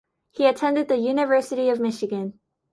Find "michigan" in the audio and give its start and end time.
1.79-2.39